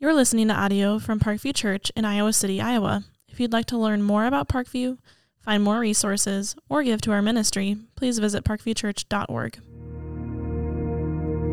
[0.00, 3.04] You're listening to audio from Parkview Church in Iowa City, Iowa.
[3.28, 4.98] If you'd like to learn more about Parkview,
[5.38, 9.60] find more resources, or give to our ministry, please visit parkviewchurch.org.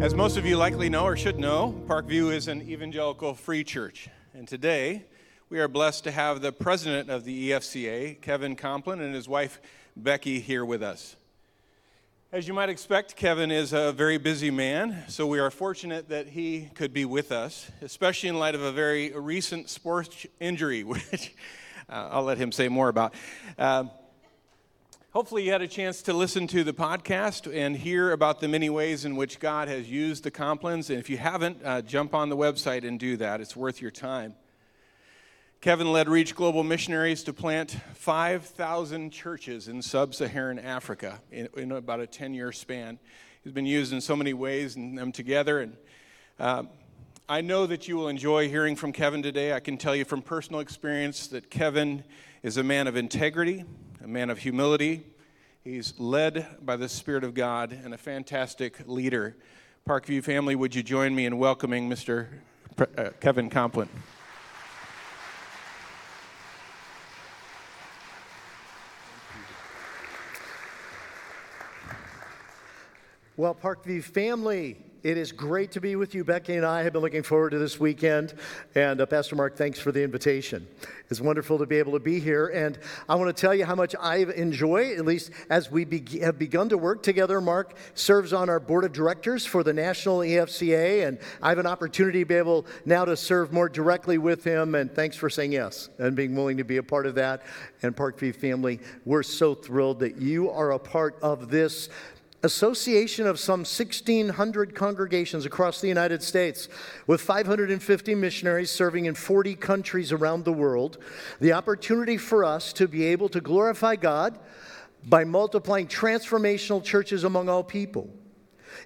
[0.04, 4.10] As most of you likely know or should know, Parkview is an evangelical free church.
[4.34, 5.06] And today,
[5.50, 9.62] we are blessed to have the president of the EFCA, Kevin Kompelien, and his wife,
[9.96, 11.16] Becky, here with us.
[12.34, 16.30] As you might expect, Kevin is a very busy man, so we are fortunate that
[16.30, 21.36] he could be with us, especially in light of a very recent sports injury, which
[21.90, 23.14] uh, I'll let him say more about.
[23.60, 23.84] Uh,
[25.10, 28.70] hopefully, you had a chance to listen to the podcast and hear about the many
[28.70, 30.90] ways in which God has used the Kompeliens.
[30.90, 33.42] And if you haven't, uh, jump on the website and do that.
[33.42, 34.36] It's worth your time.
[35.62, 42.00] Kevin led ReachGlobal Missionaries to plant 5,000 churches in sub Saharan Africa in, in, about
[42.00, 42.98] a 10 year span.
[43.44, 45.60] He's been used in so many ways and them together.
[45.60, 45.78] And
[46.40, 46.64] uh,
[47.30, 49.54] I know that you will enjoy hearing from Kevin today.
[49.54, 52.06] I can tell you from personal experience that Kevin
[52.42, 53.64] is a man of integrity,
[54.04, 55.04] a man of humility.
[55.64, 59.38] He's led by the Spirit of God and a fantastic leader.
[59.88, 62.30] Parkview family, would you join me in welcoming Mr.
[62.76, 63.90] Pre- uh, Kevin Kompelien?
[73.38, 76.26] Well, Parkview family, it is great to be with you.
[76.26, 78.34] Becky and I have been looking forward to this weekend.
[78.76, 80.68] And uh, Pastor Mark, thanks for the invitation.
[81.10, 82.48] It's wonderful to be able to be here.
[82.48, 86.20] And I want to tell you how much I enjoy, at least as we be-
[86.20, 87.40] have begun to work together.
[87.40, 91.08] Mark serves on our board of directors for the National EFCA.
[91.08, 94.76] And I have an opportunity to be able now to serve more directly with him.
[94.76, 97.44] And thanks for saying yes and being willing to be a part of that.
[97.82, 101.88] And Parkview family, we're so thrilled that you are a part of this
[102.44, 106.68] association of some 1,600 congregations across the United States
[107.06, 110.98] with 550 missionaries serving in 40 countries around the world.
[111.40, 114.40] The opportunity for us to be able to glorify God
[115.04, 118.10] by multiplying transformational churches among all people.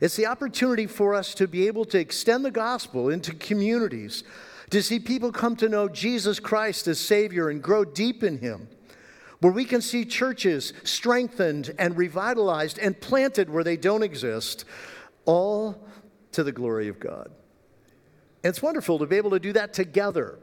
[0.02, 4.24] It's the opportunity for us to be able to extend the gospel into communities,
[4.72, 8.68] to see people come to know Jesus Christ as Savior and grow deep in Him
[9.46, 14.66] where we can see churches strengthened and revitalized and planted where they don't exist,
[15.26, 15.88] all
[16.32, 17.30] to the glory of God.
[18.44, 20.40] And it's wonderful to be able to do that together,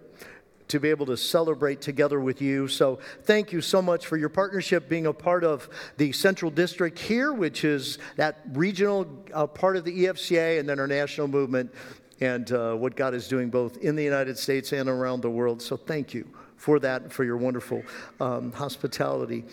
[0.69, 2.69] to be able to celebrate together with you.
[2.69, 6.97] So, thank you so much for your partnership, being a part of the Central District
[6.97, 11.75] here, which is that regional uh, part of the EFCA, and then our national movement,
[12.21, 15.61] and uh, what God is doing both in the United States and around the world.
[15.61, 16.25] So, thank you
[16.63, 17.83] for that, for your wonderful
[18.21, 19.45] um, hospitality.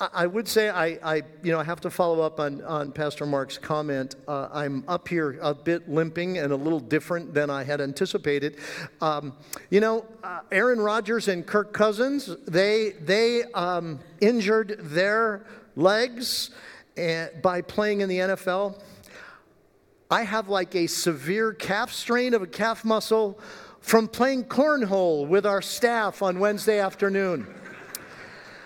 [0.00, 2.90] I, I, would say I, I, you know, I have to follow up on, on
[2.90, 4.16] Pastor Mark's comment.
[4.26, 8.56] Uh, I'm up here a bit limping and a little different than I had anticipated.
[9.00, 9.34] Um,
[9.70, 15.46] you know, uh, Aaron Rodgers and Kirk Cousins, they, they um, injured their
[15.76, 16.50] legs
[16.96, 18.82] eh, by playing in the NFL.
[20.10, 23.38] I have like a severe calf strain of a calf muscle
[23.86, 27.46] from playing cornhole with our staff on Wednesday afternoon.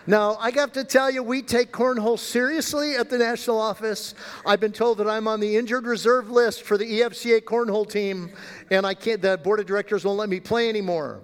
[0.07, 4.15] Now, I have to tell you, we take cornhole seriously at the national office.
[4.47, 8.33] I've been told that I'm on the injured reserve list for the EFCA cornhole team,
[8.71, 11.21] and I can't, the board of directors won't let me play anymore.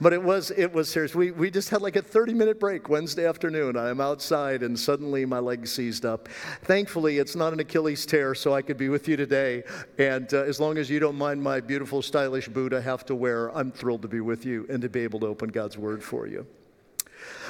[0.00, 1.14] But it was, it was serious.
[1.14, 3.76] We, we just had like a 30 minute break Wednesday afternoon.
[3.76, 6.28] I'm outside and suddenly my leg seized up.
[6.62, 9.64] Thankfully, it's not an Achilles tear, so I could be with you today.
[9.98, 13.14] And uh, as long as you don't mind my beautiful, stylish boot I have to
[13.14, 16.02] wear, I'm thrilled to be with you and to be able to open God's Word
[16.02, 16.46] for you.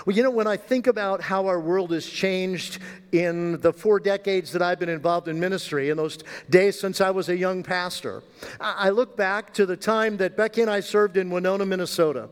[0.06, 2.78] Well, you know, when I think about how our world has changed
[3.12, 7.10] in the four decades that I've been involved in ministry, in those days since I
[7.10, 8.22] was a young pastor,
[8.60, 12.28] I look back to the time that Becky and I served in Winona, Minnesota.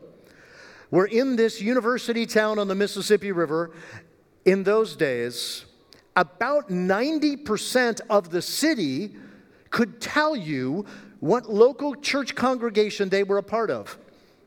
[0.89, 3.71] We're in this university town on the Mississippi River.
[4.45, 5.65] In those days,
[6.15, 9.15] about 90% of the city
[9.69, 10.85] could tell you
[11.19, 13.97] what local church congregation they were a part of.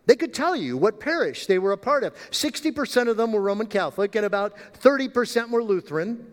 [0.06, 2.14] They could tell you what parish they were a part of.
[2.30, 6.26] 60% of them were Roman Catholic, and about 30% were Lutheran,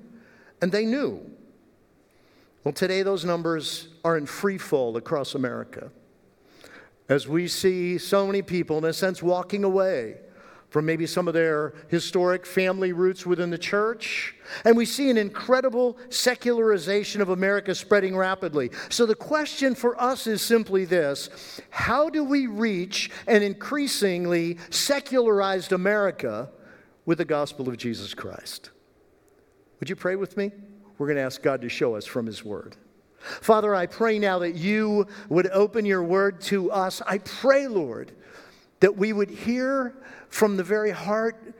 [0.61, 1.19] and they knew.
[2.63, 5.91] Well, today those numbers are in free fall across America.
[7.09, 10.17] As we see so many people, in a sense, walking away
[10.69, 14.35] from maybe some of their historic family roots within the church.
[14.65, 18.71] And we see an incredible secularization of America spreading rapidly.
[18.89, 21.29] So the question for us is simply this
[21.69, 26.49] How do we reach an increasingly secularized America
[27.05, 28.71] with the gospel of Jesus Christ?
[29.79, 30.51] Would you pray with me?
[30.97, 32.75] We're going to ask God to show us from His Word.
[33.19, 37.01] Father, I pray now that you would open your word to us.
[37.05, 38.11] I pray, Lord,
[38.79, 39.95] that we would hear
[40.29, 41.55] from the very heart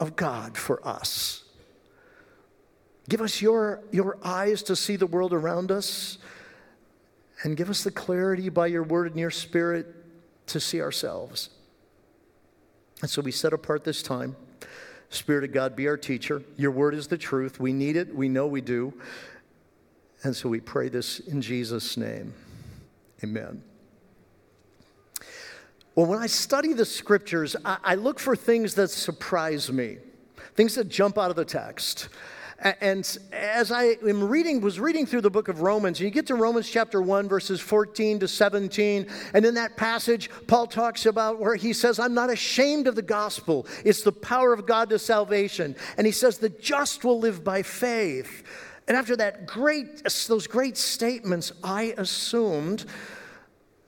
[0.00, 1.44] of God for us.
[3.08, 6.18] Give us your, your eyes to see the world around us,
[7.42, 9.86] and give us the clarity by your word and your spirit
[10.46, 11.50] to see ourselves.
[13.00, 14.36] And so we set apart this time.
[15.10, 16.42] Spirit of God, be our teacher.
[16.56, 17.60] Your word is the truth.
[17.60, 18.14] We need it.
[18.14, 18.92] We know we do.
[20.24, 22.34] And so we pray this in Jesus' name.
[23.22, 23.62] Amen.
[25.94, 29.98] Well, when I study the scriptures, I, I look for things that surprise me,
[30.54, 32.08] things that jump out of the text.
[32.80, 36.26] And as I am reading, was reading through the book of Romans, and you get
[36.26, 41.38] to Romans chapter 1, verses 14 to 17, and in that passage, Paul talks about
[41.38, 43.64] where he says, I'm not ashamed of the gospel.
[43.84, 45.76] It's the power of God to salvation.
[45.96, 48.42] And he says, the just will live by faith.
[48.88, 52.86] And after that great, those great statements, I assumed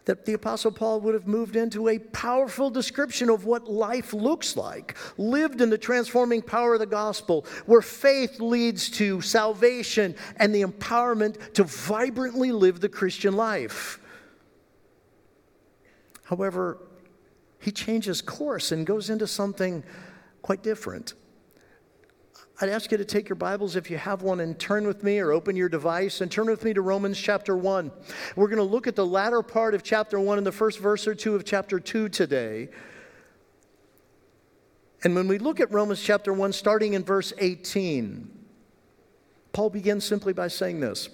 [0.05, 4.57] that the Apostle Paul would have moved into a powerful description of what life looks
[4.57, 10.55] like, lived in the transforming power of the gospel, where faith leads to salvation and
[10.55, 14.01] the empowerment to vibrantly live the Christian life.
[16.25, 16.79] However,
[17.61, 19.83] he changes course and goes into something
[20.43, 21.15] quite different.
[22.63, 25.19] I'd ask you to take your Bibles if you have one and turn with me
[25.19, 27.91] or open your device and turn with me to Romans chapter 1.
[28.37, 31.07] We're going to look at the latter part of chapter 1 and the first verse
[31.07, 32.69] or two of chapter 2 today.
[35.05, 38.31] And when we look at Romans chapter 1, starting in verse 18,
[39.55, 41.09] Paul begins simply by saying this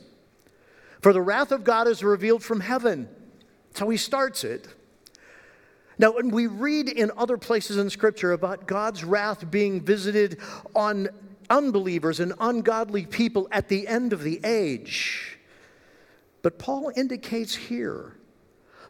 [1.00, 3.08] For the wrath of God is revealed from heaven.
[3.68, 4.66] That's how he starts it.
[5.96, 10.40] Now, when we read in other places in Scripture about God's wrath being visited
[10.74, 11.08] on
[11.50, 15.38] unbelievers and ungodly people at the end of the age.
[16.42, 18.16] But Paul indicates here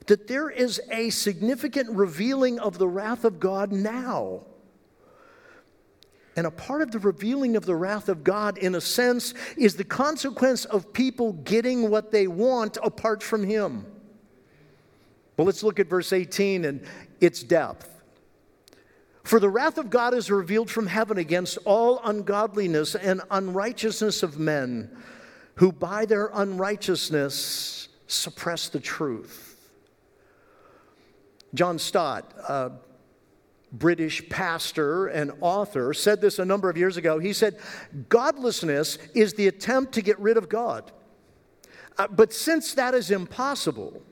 [0.06, 4.42] that there is a significant revealing of the wrath of God now.
[6.36, 9.76] And a part of the revealing of the wrath of God, in a sense, is
[9.76, 13.86] the consequence of people getting what they want apart from Him.
[15.36, 16.86] Well, let's look at verse 18 and
[17.20, 17.95] its depth.
[19.26, 24.38] For the wrath of God is revealed from heaven against all ungodliness and unrighteousness of
[24.38, 24.96] men
[25.56, 29.68] who by their unrighteousness suppress the truth.
[31.54, 32.70] John Stott, a
[33.72, 37.18] British pastor and author, said this a number of years ago.
[37.18, 37.58] He said,
[38.08, 40.92] Godlessness is the attempt to get rid of God.
[41.98, 44.04] Uh, but since that is impossible,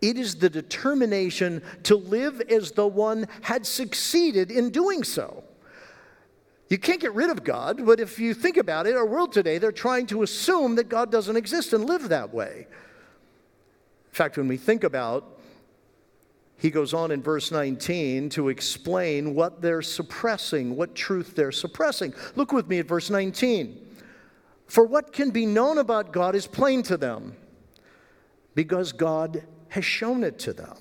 [0.00, 5.44] it is the determination to live as though one had succeeded in doing so.
[6.68, 9.58] You can't get rid of God, but if you think about it, our world today,
[9.58, 12.66] they're trying to assume that God doesn't exist and live that way.
[12.68, 15.38] In fact, when we think about,
[16.56, 22.14] he goes on in verse 19 to explain what they're suppressing, what truth they're suppressing.
[22.36, 23.88] Look with me at verse 19.
[24.66, 27.34] For what can be known about God is plain to them,
[28.54, 30.76] because God has shown it to them.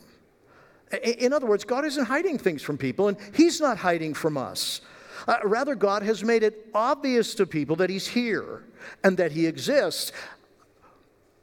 [1.03, 4.81] In other words, God isn't hiding things from people, and He's not hiding from us.
[5.27, 8.63] Uh, rather, God has made it obvious to people that He's here
[9.03, 10.11] and that He exists.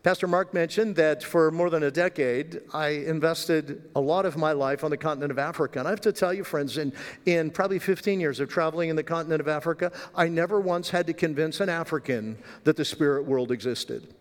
[0.02, 4.52] Pastor Mark mentioned that for more than a decade, I invested a lot of my
[4.52, 5.80] life on the continent of Africa.
[5.80, 6.92] And I have to tell you, friends, in,
[7.24, 11.08] in probably 15 years of traveling in the continent of Africa, I never once had
[11.08, 14.14] to convince an African that the spirit world existed.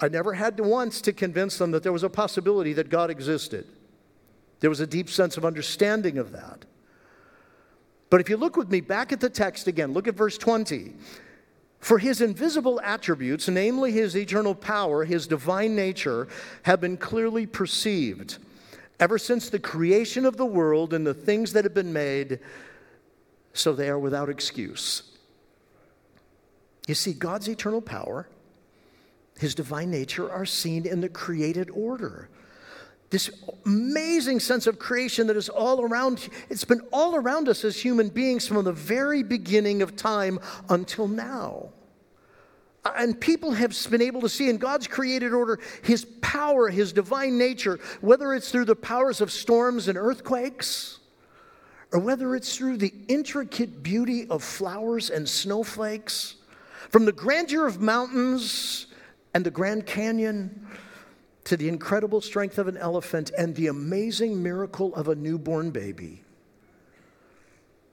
[0.00, 3.10] I never had to once to convince them that there was a possibility that God
[3.10, 3.66] existed.
[4.60, 6.64] There was a deep sense of understanding of that.
[8.10, 10.94] But if you look with me back at the text again, look at verse 20.
[11.80, 16.26] For his invisible attributes, namely his eternal power, his divine nature,
[16.62, 18.38] have been clearly perceived
[18.98, 22.40] ever since the creation of the world and the things that have been made,
[23.52, 25.02] so they are without excuse.
[26.88, 28.28] You see, God's eternal power
[29.38, 32.28] his divine nature are seen in the created order.
[33.10, 33.30] This
[33.64, 38.08] amazing sense of creation that is all around, it's been all around us as human
[38.08, 41.70] beings from the very beginning of time until now.
[42.96, 47.38] And people have been able to see in God's created order His power, His divine
[47.38, 50.98] nature, whether it's through the powers of storms and earthquakes,
[51.92, 56.36] or whether it's through the intricate beauty of flowers and snowflakes,
[56.90, 58.87] from the grandeur of mountains
[59.38, 60.66] and the Grand Canyon
[61.44, 66.24] to the incredible strength of an elephant and the amazing miracle of a newborn baby.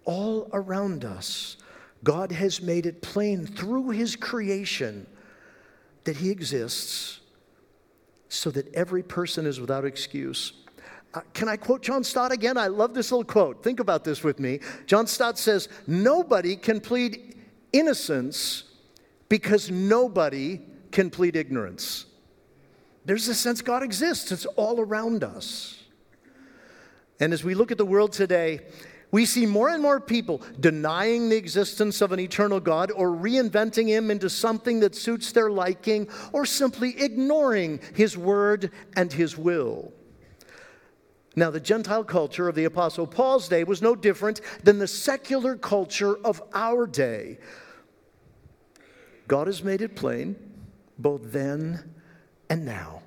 [0.06, 1.58] All around us,
[2.04, 5.06] God has made it plain through His creation
[6.06, 7.20] that he exists
[8.28, 10.54] so that every person is without excuse.
[11.14, 12.58] Uh, can I quote John Stott again?
[12.58, 13.64] I love this little quote.
[13.64, 14.62] Think about this with me.
[14.88, 17.36] John Stott says, Nobody can plead
[17.72, 18.64] innocence
[19.30, 20.60] because nobody
[20.96, 22.06] can plead ignorance.
[23.04, 25.84] There's a sense God exists, it's all around us.
[27.20, 28.62] And as we look at the world today,
[29.12, 33.88] we see more and more people denying the existence of an eternal God or reinventing
[33.88, 39.92] him into something that suits their liking or simply ignoring his word and his will.
[41.36, 45.58] Now, the Gentile culture of the Apostle Paul's day was no different than the secular
[45.58, 47.38] culture of our day.
[49.28, 50.45] God has made it plain,
[50.98, 51.96] both then
[52.50, 53.02] and now,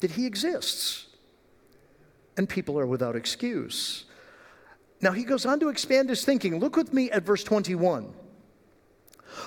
[0.00, 1.06] that he exists,
[2.36, 4.04] and people are without excuse.
[5.00, 6.58] Now, he goes on to expand his thinking.
[6.58, 8.12] Look with me at verse 21.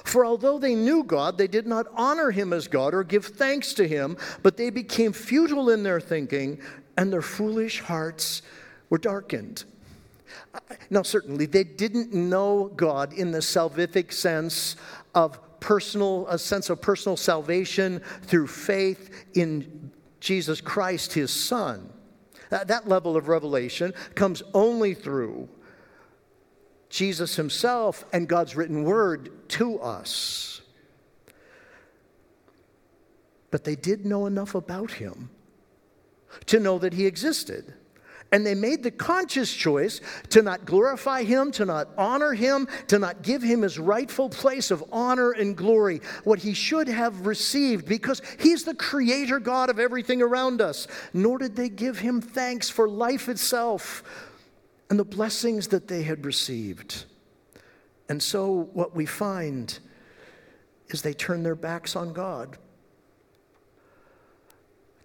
[0.03, 3.73] For although they knew God, they did not honor him as God or give thanks
[3.73, 6.59] to him, but they became futile in their thinking,
[6.97, 8.41] and their foolish hearts
[8.89, 9.65] were darkened.
[10.89, 14.75] Now, certainly, they didn't know God in the salvific sense
[15.13, 21.89] of personal, a sense of personal salvation through faith in Jesus Christ, his Son.
[22.49, 25.47] That, that level of revelation comes only through
[26.89, 30.61] Jesus himself and God's written word to us.
[33.49, 35.29] But they did know enough about him
[36.47, 37.73] to know that he existed.
[38.33, 42.97] And they made the conscious choice to not glorify him, to not honor him, to
[42.97, 47.87] not give him his rightful place of honor and glory, what he should have received,
[47.87, 50.87] because he's the creator God of everything around us.
[51.13, 54.03] Nor did they give him thanks for life itself
[54.89, 57.05] and the blessings that they had received.
[58.09, 59.77] And so, what we find
[60.87, 62.57] is they turn their backs on God.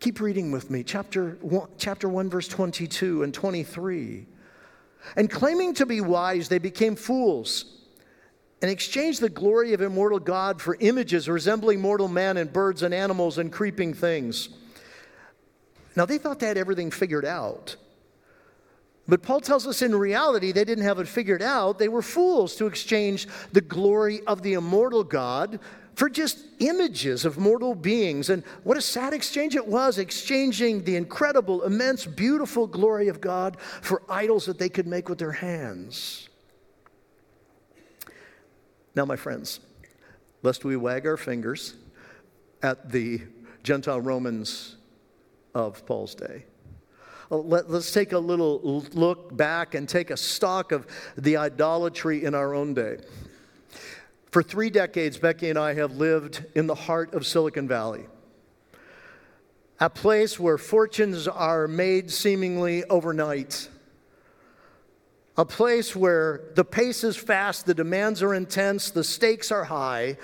[0.00, 4.26] Keep reading with me, chapter 1, chapter 1, verse 22 and 23.
[5.17, 7.78] And claiming to be wise, they became fools
[8.62, 12.95] and exchanged the glory of immortal God for images resembling mortal man and birds and
[12.95, 14.50] animals and creeping things.
[15.97, 17.75] Now, they thought they had everything figured out.
[19.09, 21.78] But Paul tells us in reality they didn't have it figured out.
[21.78, 25.59] They were fools to exchange the glory of the immortal God
[25.99, 28.31] for just images of mortal beings.
[28.31, 33.57] And what a sad exchange it was, exchanging the incredible, immense, beautiful glory of God
[33.61, 36.28] for idols that they could make with their hands.
[38.95, 39.59] Now, my friends,
[40.45, 41.75] lest we wag our fingers
[42.62, 43.23] at the
[43.64, 44.76] Gentile Romans
[45.52, 46.45] of Paul's day.
[47.28, 50.87] Uh, let, us take a little look back and take a stock of
[51.17, 52.99] the idolatry in our own day.
[54.30, 58.06] For three decades, Becky and I have lived in the heart of Silicon Valley,
[59.80, 63.70] a place where fortunes are made seemingly overnight,
[65.37, 70.18] a place where the pace is fast, the demands are intense, the stakes are high.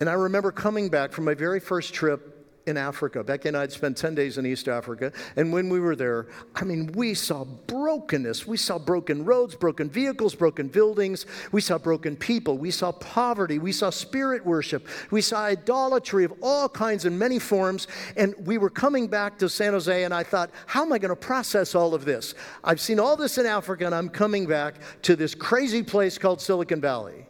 [0.00, 2.35] And I remember coming back from my very first trip
[2.66, 3.22] in Africa.
[3.22, 5.12] Becky and I had spent 10 days in East Africa.
[5.36, 8.46] And when we were there, I mean, we saw brokenness.
[8.46, 11.26] We saw broken roads, broken vehicles, broken buildings.
[11.52, 12.58] We saw broken people.
[12.58, 13.60] We saw poverty.
[13.60, 14.86] We saw spirit worship.
[15.12, 17.86] We saw idolatry of all kinds and many forms.
[18.16, 21.10] And we were coming back to San Jose, and I thought, how am I going
[21.10, 22.34] to process all of this?
[22.64, 26.40] I've seen all this in Africa, and I'm coming back to this crazy place called
[26.40, 27.26] Silicon Valley.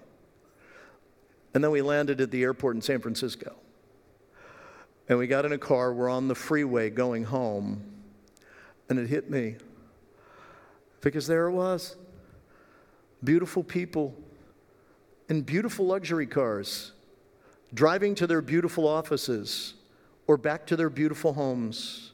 [1.52, 3.54] And then we landed at the airport in San Francisco.
[5.08, 7.82] And we got in a car, we're on the freeway going home,
[8.88, 9.56] and it hit me.
[11.00, 11.96] Because there it was
[13.22, 14.14] beautiful people
[15.28, 16.92] in beautiful luxury cars,
[17.74, 19.74] driving to their beautiful offices
[20.26, 22.12] or back to their beautiful homes.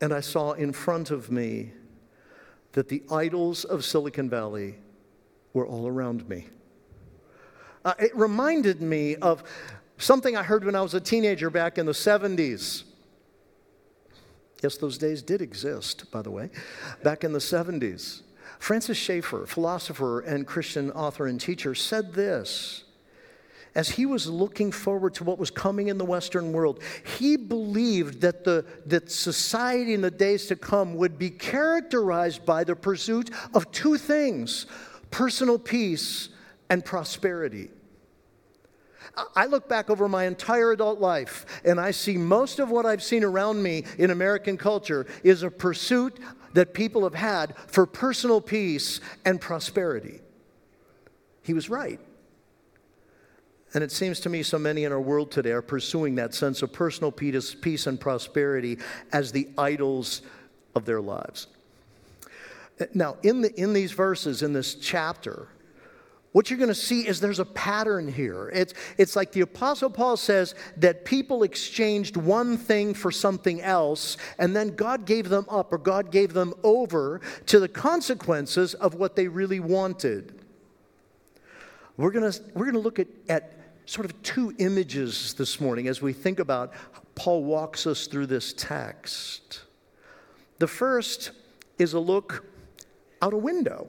[0.00, 1.72] And I saw in front of me
[2.72, 4.76] that the idols of Silicon Valley
[5.52, 6.46] were all around me.
[7.84, 9.42] Uh, it reminded me of
[10.00, 12.84] Something I heard when I was a teenager back in the 70s.
[14.62, 16.50] Yes, those days did exist, by the way,
[17.02, 18.22] back in the 70s.
[18.58, 22.84] Francis Schaeffer, philosopher and Christian author and teacher, said this
[23.74, 26.82] as he was looking forward to what was coming in the Western world,
[27.18, 32.64] he believed that, the, that society in the days to come would be characterized by
[32.64, 34.66] the pursuit of two things
[35.10, 36.30] personal peace
[36.68, 37.68] and prosperity.
[39.34, 43.02] I look back over my entire adult life and I see most of what I've
[43.02, 46.18] seen around me in American culture is a pursuit
[46.54, 50.20] that people have had for personal peace and prosperity.
[51.42, 52.00] He was right.
[53.72, 56.62] And it seems to me so many in our world today are pursuing that sense
[56.62, 58.78] of personal peace, and prosperity
[59.12, 60.22] as the idols
[60.74, 61.46] of their lives.
[62.94, 65.48] Now, in, the, in these verses, in this chapter,
[66.32, 68.50] what you're going to see is there's a pattern here.
[68.54, 74.16] It's, it's like the Apostle Paul says that people exchanged one thing for something else,
[74.38, 78.94] and then God gave them up or God gave them over to the consequences of
[78.94, 80.40] what they really wanted.
[81.96, 85.88] We're going to, we're going to look at, at sort of two images this morning
[85.88, 86.72] as we think about
[87.16, 89.62] Paul walks us through this text.
[90.60, 91.32] The first
[91.76, 92.44] is a look
[93.20, 93.88] out a window.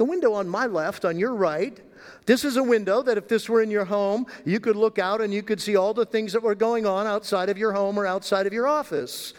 [0.00, 1.78] The window on my left, on your right,
[2.24, 5.20] this is a window that if this were in your home, you could look out
[5.20, 7.98] and you could see all the things that were going on outside of your home
[7.98, 9.34] or outside of your office.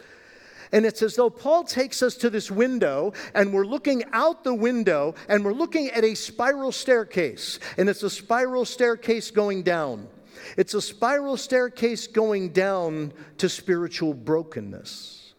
[0.71, 4.53] And it's as though Paul takes us to this window, and we're looking out the
[4.53, 7.57] window, and we're looking at a spiral staircase.
[7.79, 10.07] And it's a spiral staircase going down.
[10.57, 15.33] It's a spiral staircase going down to spiritual brokenness.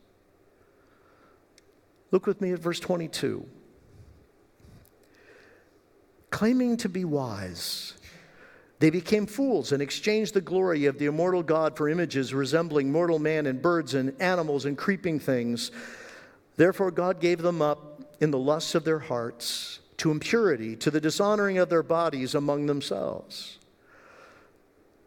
[2.11, 3.47] Look with me at verse 22.
[6.33, 7.93] Claiming to be wise,
[8.79, 13.19] they became fools and exchanged the glory of the immortal God for images resembling mortal
[13.19, 15.71] man and birds and animals and creeping things.
[16.57, 21.03] Therefore, God gave them up in the lusts of their hearts to impurity, to the
[21.03, 23.59] dishonoring of their bodies among themselves.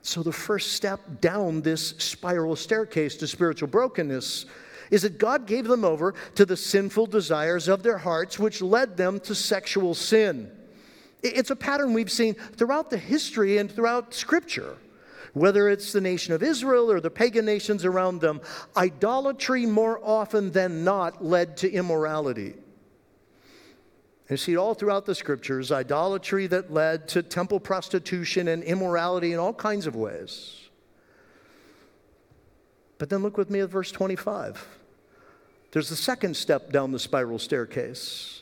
[0.04, 4.46] So, the first step down this spiral staircase to spiritual brokenness
[4.92, 8.96] is that God gave them over to the sinful desires of their hearts, which led
[8.96, 10.52] them to sexual sin.
[11.30, 14.78] It's a pattern we've seen throughout the history and throughout Scripture.
[15.34, 18.40] Whether it's the nation of Israel or the pagan nations around them,
[18.78, 22.56] idolatry more often than not led to immorality.
[24.30, 29.40] You see all throughout the scriptures idolatry that led to temple prostitution and immorality in
[29.40, 30.62] all kinds of ways.
[32.98, 34.68] But then look with me at verse 25.
[35.72, 38.42] There's the second step down the spiral staircase.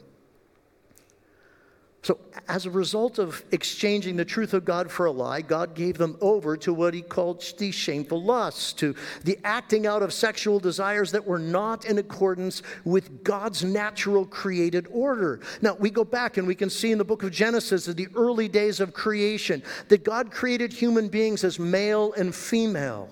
[2.03, 5.99] So, as a result of exchanging the truth of God for a lie, God gave
[5.99, 10.59] them over to what he called the shameful lusts, to the acting out of sexual
[10.59, 15.41] desires that were not in accordance with God's natural created order.
[15.61, 18.07] Now, we go back and we can see in the book of Genesis, in the
[18.15, 23.09] early days of creation, that God created human beings as male and female.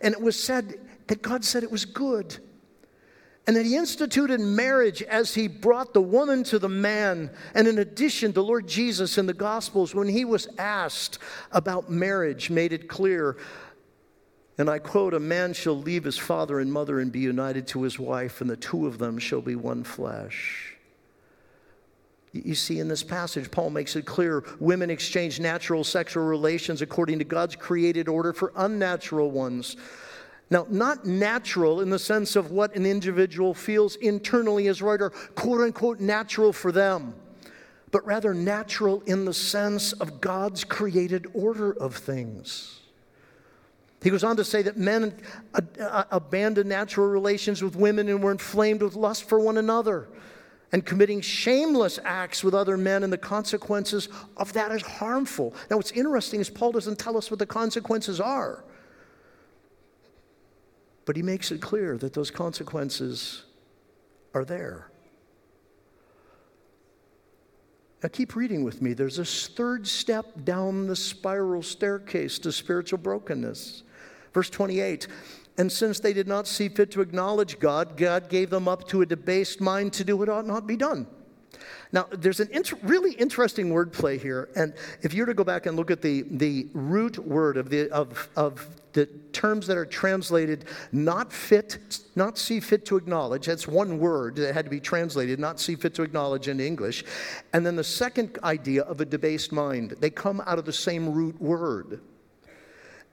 [0.00, 2.36] And it was said that God said it was good.
[3.48, 7.30] And that he instituted marriage as he brought the woman to the man.
[7.54, 11.18] And in addition, the Lord Jesus in the Gospels, when he was asked
[11.50, 13.38] about marriage, made it clear.
[14.58, 17.84] And I quote, A man shall leave his father and mother and be united to
[17.84, 20.74] his wife, and the two of them shall be one flesh.
[22.34, 27.18] You see, in this passage, Paul makes it clear women exchange natural sexual relations according
[27.20, 29.78] to God's created order for unnatural ones.
[30.50, 35.10] Now, not natural in the sense of what an individual feels internally is right or
[35.10, 37.14] quote unquote natural for them,
[37.90, 42.80] but rather natural in the sense of God's created order of things.
[44.02, 45.12] He goes on to say that men
[45.54, 50.08] uh, abandoned natural relations with women and were inflamed with lust for one another
[50.72, 55.54] and committing shameless acts with other men, and the consequences of that is harmful.
[55.70, 58.64] Now, what's interesting is Paul doesn't tell us what the consequences are.
[61.08, 63.44] But he makes it clear that those consequences
[64.34, 64.90] are there.
[68.02, 68.92] Now, keep reading with me.
[68.92, 73.84] There's this third step down the spiral staircase to spiritual brokenness.
[74.34, 75.08] Verse 28
[75.56, 79.00] And since they did not see fit to acknowledge God, God gave them up to
[79.00, 81.06] a debased mind to do what ought not be done.
[81.92, 82.50] Now, there's an
[82.82, 84.48] really interesting wordplay here.
[84.56, 87.70] And if you were to go back and look at the, the root word of
[87.70, 93.46] the, of, of the terms that are translated not fit, not see fit to acknowledge,
[93.46, 97.04] that's one word that had to be translated, not see fit to acknowledge in English.
[97.52, 101.12] And then the second idea of a debased mind, they come out of the same
[101.12, 102.00] root word.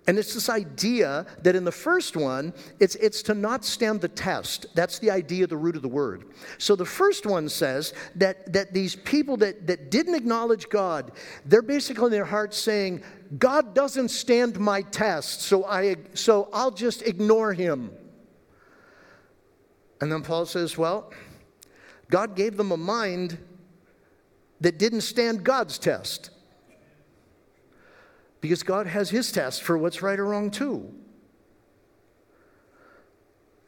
[0.08, 4.08] And it's this idea that in the first one, it's, it's to not stand the
[4.08, 4.68] test.
[4.76, 6.26] That's the idea, the root of the word.
[6.60, 11.12] So the first one says that, that these people that, that didn't acknowledge God,
[11.46, 13.04] they're basically in their hearts saying,
[13.40, 17.90] God doesn't stand my test, so, I, so I'll just ignore him.
[20.02, 21.12] And then Paul says, Well,
[22.12, 23.40] God gave them a mind
[24.62, 26.30] that didn't stand God's test.
[28.46, 30.94] Because God has his test for what's right or wrong, too.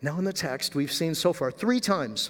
[0.03, 2.29] Now, in the text, we've seen so far three times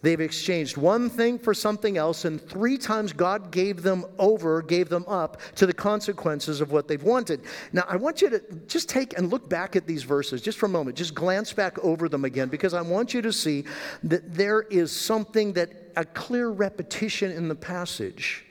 [0.00, 4.88] They've exchanged one thing for something else, and three times God gave them over, gave
[4.88, 7.40] them up to the consequences of what they've wanted.
[7.72, 10.66] Now, I want you to just take and look back at these verses just for
[10.66, 10.96] a moment.
[10.96, 13.64] Just glance back over them again, because I want you to see
[14.04, 18.44] that there is something that a clear repetition in the passage.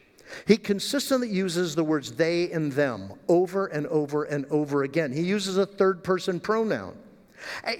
[0.45, 5.11] He consistently uses the words they and them over and over and over again.
[5.11, 6.97] He uses a third person pronoun.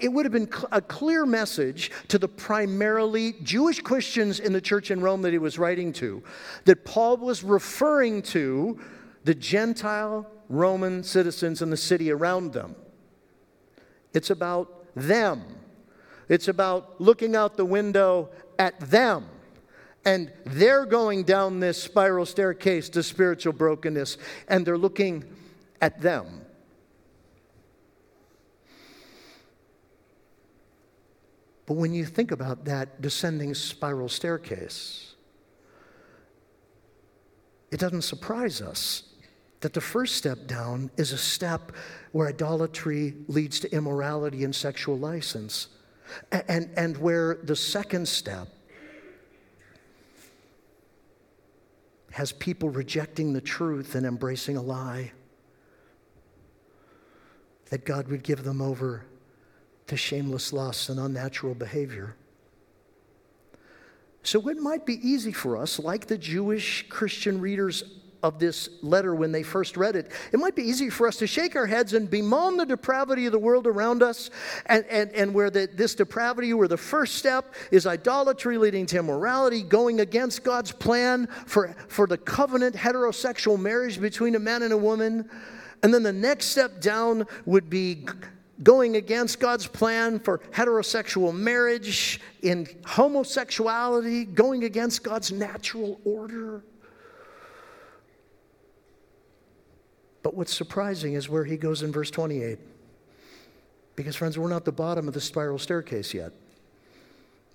[0.00, 4.90] It would have been a clear message to the primarily Jewish Christians in the church
[4.90, 6.22] in Rome that he was writing to
[6.64, 8.78] that Paul was referring to
[9.24, 12.76] the Gentile Roman citizens in the city around them.
[14.14, 15.42] It's about them,
[16.28, 19.26] it's about looking out the window at them.
[20.08, 24.16] And they're going down this spiral staircase to spiritual brokenness,
[24.48, 25.22] and they're looking
[25.82, 26.40] at them.
[31.66, 35.14] But when you think about that descending spiral staircase,
[37.70, 39.02] it doesn't surprise us
[39.60, 41.70] that the first step down is a step
[42.12, 45.68] where idolatry leads to immorality and sexual license,
[46.32, 48.48] and, and where the second step
[52.18, 55.12] has people rejecting the truth and embracing a lie,
[57.70, 59.04] that God would give them over
[59.86, 62.16] to shameless lust and unnatural behavior.
[64.24, 67.84] So it might be easy for us, like the Jewish Christian readers
[68.22, 71.26] of this letter when they first read it, it might be easy for us to
[71.26, 74.30] shake our heads and bemoan the depravity of the world around us,
[74.66, 78.98] and, and, and where the, this depravity, where the first step is idolatry leading to
[78.98, 84.72] immorality, going against God's plan for, for the covenant heterosexual marriage between a man and
[84.72, 85.28] a woman.
[85.82, 88.06] And then the next step down would be
[88.62, 96.64] going against God's plan for heterosexual marriage, in homosexuality, going against God's natural order.
[100.28, 102.58] But what's surprising is where he goes in verse 28.
[103.96, 106.32] Because, friends, we're not the bottom of the spiral staircase yet.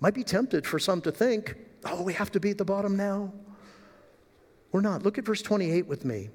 [0.00, 2.96] Might be tempted for some to think, oh, we have to be at the bottom
[2.96, 3.32] now.
[4.72, 5.04] We're not.
[5.04, 6.30] Look at verse 28 with me.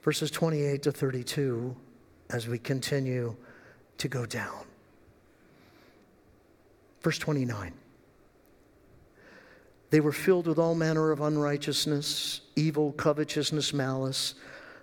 [0.00, 1.74] Verses 28 to 32
[2.30, 3.34] as we continue
[3.98, 4.64] to go down.
[7.00, 7.72] Verse 29.
[9.90, 14.36] They were filled with all manner of unrighteousness, evil, covetousness, malice.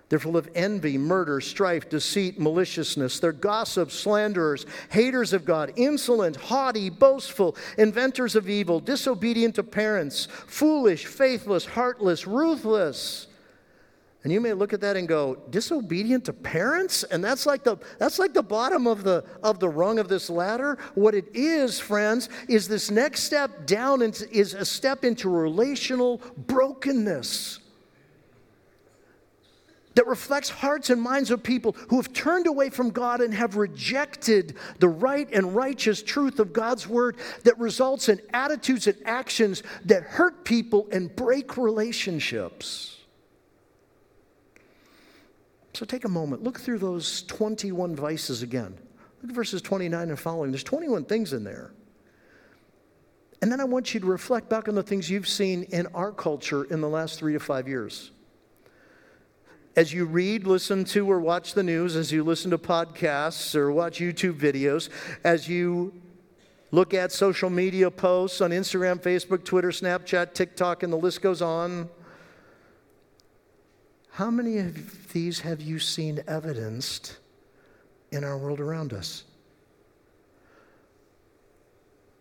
[0.08, 3.20] They're full of envy, murder, strife, deceit, maliciousness.
[3.20, 10.28] They're gossips, slanderers, haters of God, insolent, haughty, boastful, inventors of evil, disobedient to parents,
[10.46, 13.28] foolish, faithless, heartless, ruthless.
[14.24, 17.02] And you may look at that and go, disobedient to parents?
[17.04, 20.30] And that's like the that's like the bottom of the of the rung of this
[20.30, 20.78] ladder.
[20.94, 27.58] What it is, friends, is this next step down is a step into relational brokenness
[29.94, 33.56] that reflects hearts and minds of people who have turned away from God and have
[33.56, 39.62] rejected the right and righteous truth of God's word that results in attitudes and actions
[39.84, 42.98] that hurt people and break relationships.
[45.74, 48.78] So take a moment, look through those 21 vices again.
[49.22, 50.50] Look at verses 29 and following.
[50.52, 51.72] There's 21 things in there.
[53.42, 56.12] And then I want you to reflect back on the things you've seen in our
[56.12, 58.12] culture in the last three to five years.
[59.76, 63.72] As you read, listen to, or watch the news, as you listen to podcasts or
[63.72, 64.88] watch YouTube videos,
[65.24, 65.92] as you
[66.70, 71.42] look at social media posts on Instagram, Facebook, Twitter, Snapchat, TikTok, and the list goes
[71.42, 71.88] on.
[74.10, 77.16] How many of these have you seen evidenced
[78.12, 79.24] in our world around us?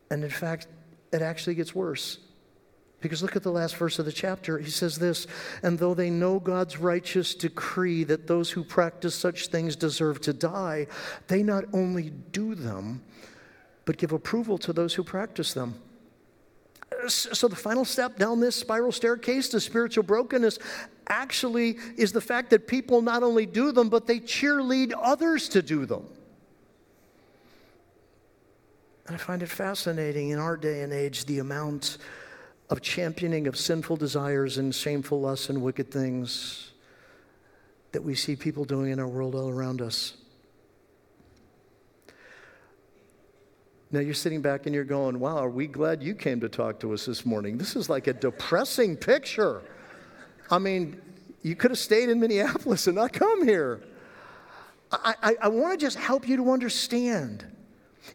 [0.10, 0.66] And in fact,
[1.12, 2.18] it actually gets worse.
[3.04, 4.58] Because look at the last verse of the chapter.
[4.58, 5.28] He says this
[5.62, 10.32] And though they know God's righteous decree that those who practice such things deserve to
[10.32, 10.88] die,
[11.28, 13.04] they not only do them,
[13.84, 15.76] but give approval to those who practice them.
[17.10, 20.58] So, the final step down this spiral staircase to spiritual brokenness
[21.10, 25.62] actually is the fact that people not only do them, but they cheerlead others to
[25.62, 26.08] do them.
[29.08, 31.98] And I find it fascinating in our day and age the amount
[32.74, 36.72] of championing of sinful desires and shameful lusts and wicked things
[37.92, 40.18] that we see people doing in our world all around us.
[43.92, 46.80] Now you're sitting back and you're going, wow, are we glad you came to talk
[46.80, 47.60] to us this morning?
[47.60, 49.62] This is like a depressing picture.
[50.50, 51.00] I mean,
[51.44, 53.82] you could have stayed in Minneapolis and not come here.
[54.92, 57.46] I, I, I want to just help you to understand.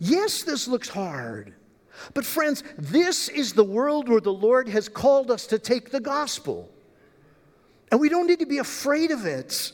[0.00, 1.54] Yes, this looks hard.
[2.14, 6.00] But, friends, this is the world where the Lord has called us to take the
[6.00, 6.68] gospel.
[7.90, 9.72] And we don't need to be afraid of it.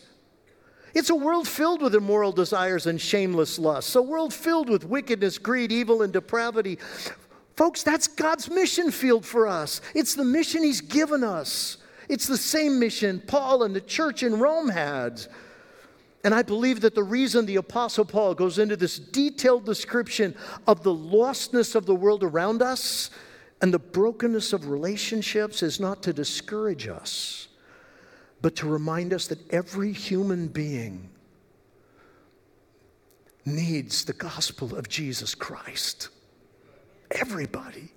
[0.95, 5.39] It's a world filled with immoral desires and shameless lusts, a world filled with wickedness,
[5.39, 6.79] greed, evil, and depravity.
[7.57, 9.81] Folks, that's God's mission field for us.
[9.95, 11.79] It's the mission He's given us.
[12.09, 15.21] It's the same mission Paul and the church in Rome had.
[16.25, 20.35] And I believe that the reason the Apostle Paul goes into this detailed description
[20.67, 23.11] of the lostness of the world around us
[23.61, 27.49] and the brokenness of relationships is not to discourage us
[28.45, 31.09] but to remind us that every human being
[33.47, 36.11] needs the gospel of Jesus Christ.
[37.11, 37.91] Everybody.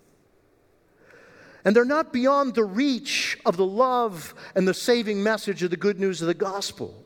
[1.65, 5.75] And they're not beyond the reach of the love and the saving message of the
[5.75, 7.03] good news of the gospel.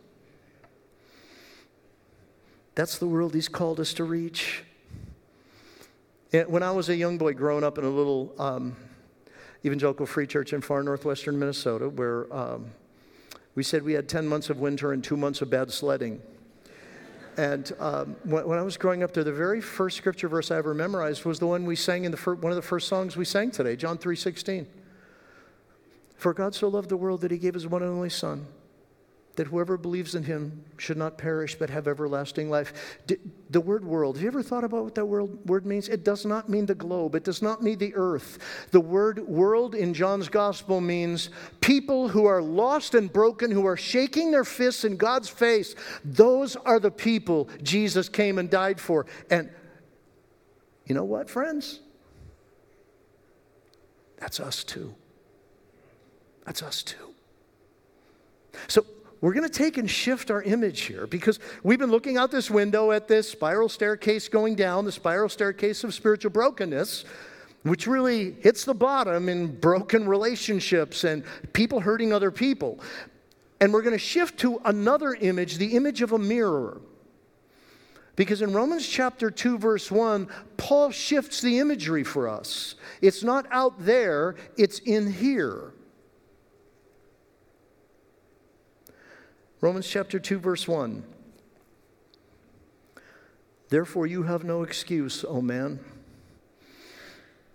[2.75, 4.63] That's the world He's called us to reach.
[6.31, 8.77] When I was a young boy growing up in a little um,
[9.65, 12.71] evangelical free church in far northwestern Minnesota, where um,
[13.55, 16.21] we said we had 10 months of winter and two months of bad sledding.
[17.36, 20.73] And um, when, I was growing up there, the very first scripture verse I ever
[20.73, 23.25] memorized was the one we sang in the fir- one of the first songs we
[23.25, 24.65] sang today, John 3:16.
[26.15, 28.47] For God so loved the world that he gave his one and only son
[29.35, 32.99] that whoever believes in him should not perish but have everlasting life.
[33.49, 35.87] The word world, have you ever thought about what that word means?
[35.87, 38.67] It does not mean the globe, it does not mean the earth.
[38.71, 41.29] The word world in John's gospel means
[41.61, 45.75] people who are lost and broken, who are shaking their fists in God's face.
[46.03, 49.05] Those are the people Jesus came and died for.
[49.29, 49.49] And
[50.85, 51.79] you know what, friends?
[54.17, 54.93] That's us too.
[56.45, 57.13] That's us too.
[58.67, 58.85] So
[59.21, 62.49] we're going to take and shift our image here because we've been looking out this
[62.49, 67.05] window at this spiral staircase going down, the spiral staircase of spiritual brokenness,
[67.62, 72.79] which really hits the bottom in broken relationships and people hurting other people.
[73.60, 76.81] And we're going to shift to another image, the image of a mirror.
[78.15, 82.75] Because in Romans chapter 2, verse 1, Paul shifts the imagery for us.
[83.01, 85.73] It's not out there, it's in here.
[89.62, 91.04] Romans chapter 2, verse 1.
[93.69, 95.80] Therefore, you have no excuse, O man.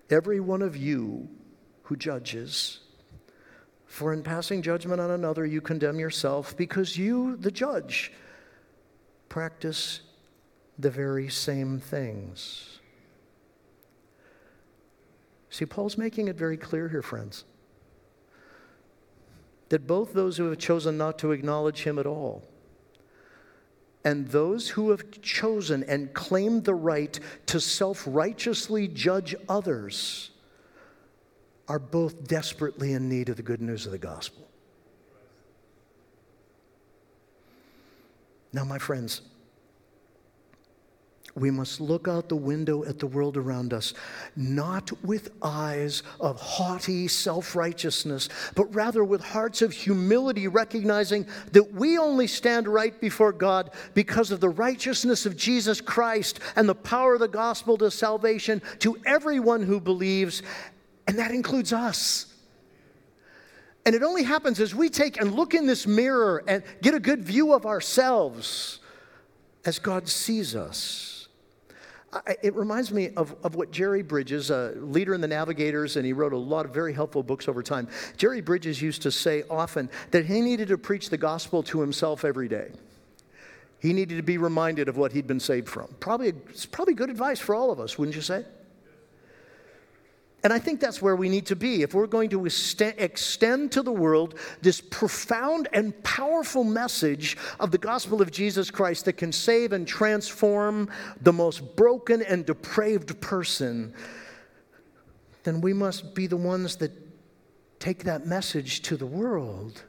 [0.09, 1.29] Every one of you
[1.83, 2.79] who judges,
[3.87, 8.13] for in passing judgment on another, you condemn yourself, because you, the judge,
[9.29, 10.03] practice
[10.79, 12.79] the very same things.
[15.51, 17.45] See, Paul's making it very clear here, friends
[19.69, 22.43] that both those who have chosen not to acknowledge him at all
[24.07, 30.31] and those who have chosen and claimed the right to self righteously judge others
[31.67, 34.47] are both desperately in need of the good news of the gospel.
[38.53, 39.23] Now, my friends,
[41.37, 43.93] we must look out the window at the world around us,
[44.37, 51.75] not with eyes of haughty self righteousness, but rather with hearts of humility, recognizing that
[51.75, 56.75] we only stand right before God because of the righteousness of Jesus Christ and the
[56.75, 60.43] power of the gospel to salvation to everyone who believes,
[61.07, 62.33] and that includes us.
[63.85, 67.01] And it only happens as we take and look in this mirror and get a
[67.01, 68.81] good view of ourselves
[69.67, 71.16] as God sees us.
[72.43, 76.13] It reminds me of, of what Jerry Bridges, a leader in the Navigators, and he
[76.13, 77.89] wrote a lot of very helpful books over time.
[78.17, 82.25] Jerry Bridges used to say often that he needed to preach the gospel to himself
[82.25, 82.71] every day.
[83.79, 85.89] He needed to be reminded of what he'd been saved from.
[86.01, 88.45] Probably, it's probably good advice for all of us, wouldn't you say?
[90.47, 91.83] And I think that's where we need to be.
[91.83, 97.79] If we're going to extend to the world this profound and powerful message of the
[97.79, 100.89] gospel of Jesus Christ that can save and transform
[101.21, 103.93] the most broken and depraved person,
[105.43, 106.93] then we must be the ones that
[107.81, 109.83] take that message to the world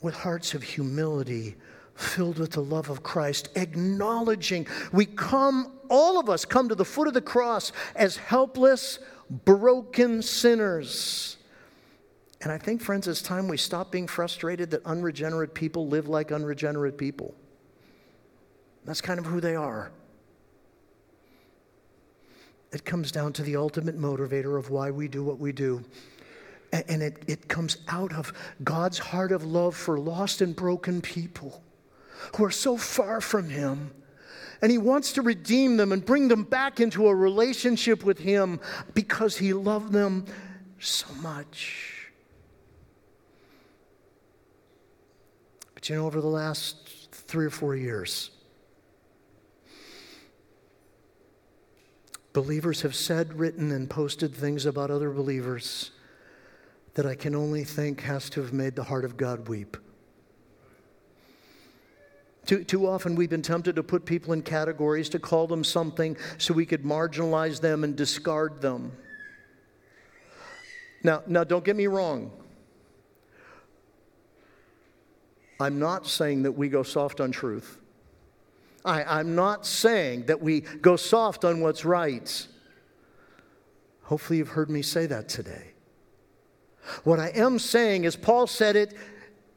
[0.00, 1.56] with hearts of humility,
[1.94, 6.86] filled with the love of Christ, acknowledging we come, all of us come to the
[6.86, 8.98] foot of the cross as helpless,
[9.30, 11.36] broken sinners.
[12.40, 16.32] And I think, friends, it's time we stop being frustrated that unregenerate people live like
[16.32, 17.34] unregenerate people.
[18.84, 19.92] That's kind of who they are.
[22.72, 25.84] It comes down to the ultimate motivator of why we do what we do.
[26.72, 28.32] And it, it comes out of
[28.64, 31.62] God's heart of love for lost and broken people
[32.36, 33.92] who are so far from Him.
[34.62, 38.60] And He wants to redeem them and bring them back into a relationship with Him
[38.94, 40.24] because He loved them
[40.78, 42.10] so much.
[45.74, 48.30] But you know, over the last three or four years,
[52.32, 55.90] believers have said, written, and posted things about other believers
[56.94, 59.76] that I can only think has to have made the heart of God weep.
[62.44, 66.16] Too, too often we've been tempted to put people in categories, to call them something
[66.38, 68.92] so we could marginalize them and discard them.
[71.04, 72.32] Now, now don't get me wrong.
[75.60, 77.78] I'm not saying that we go soft on truth.
[78.84, 82.46] I, I'm not saying that we go soft on what's right.
[84.02, 85.68] Hopefully, you've heard me say that today.
[87.04, 88.94] What I am saying is, Paul said it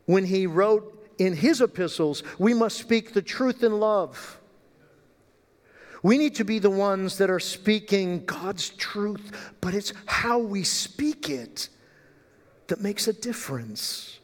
[0.05, 4.39] when he wrote in his epistles we must speak the truth in love.
[6.03, 10.63] We need to be the ones that are speaking God's truth, but it's how we
[10.63, 11.69] speak it
[12.67, 14.19] that makes a difference.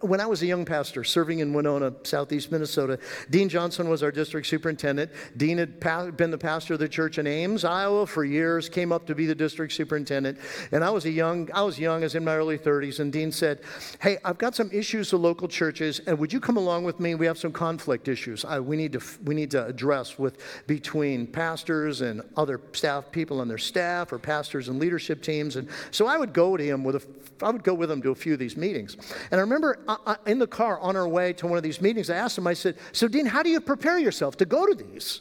[0.00, 2.98] When I was a young pastor serving in Winona, southeast Minnesota,
[3.30, 5.10] Dean Johnson was our district superintendent.
[5.38, 8.92] Dean had pa- been the pastor of the church in Ames, Iowa for years, came
[8.92, 10.38] up to be the district superintendent.
[10.72, 13.10] And I was a young, I was young, I was in my early 30s, and
[13.10, 13.60] Dean said,
[14.00, 17.14] Hey, I've got some issues with local churches, and would you come along with me?
[17.14, 21.26] We have some conflict issues I, we, need to, we need to address with between
[21.26, 25.56] pastors and other staff people on their staff or pastors and leadership teams.
[25.56, 27.02] And so I would go to him with a,
[27.44, 28.96] I would go with him to a few of these meetings.
[29.30, 31.80] And I remember Uh, uh, in the car on our way to one of these
[31.80, 34.66] meetings, I asked him, I said, So, Dean, how do you prepare yourself to go
[34.66, 35.20] to these?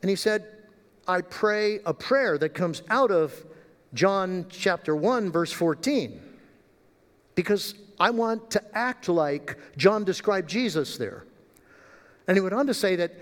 [0.00, 0.44] And he said,
[1.06, 3.44] I pray a prayer that comes out of
[3.94, 6.20] John chapter 1, verse 14,
[7.34, 11.24] because I want to act like John described Jesus there.
[12.26, 13.14] And he went on to say that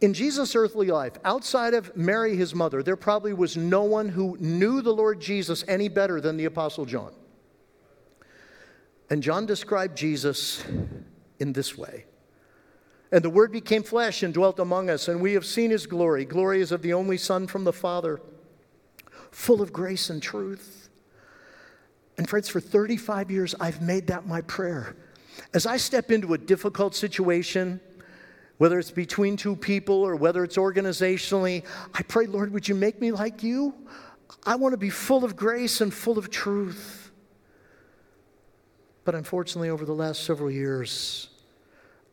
[0.00, 4.36] in Jesus' earthly life, outside of Mary, his mother, there probably was no one who
[4.38, 7.12] knew the Lord Jesus any better than the Apostle John.
[9.08, 10.64] And John described Jesus
[11.38, 12.04] in this way.
[13.12, 16.24] And the Word became flesh and dwelt among us, and we have seen his glory.
[16.24, 18.20] Glory is of the only Son from the Father,
[19.30, 20.88] full of grace and truth.
[22.18, 24.96] And friends, for 35 years, I've made that my prayer.
[25.54, 27.80] As I step into a difficult situation,
[28.58, 31.64] whether it's between two people or whether it's organizationally,
[31.94, 33.74] I pray, Lord, would you make me like you?
[34.44, 37.05] I want to be full of grace and full of truth.
[39.06, 41.28] But unfortunately, over the last several years,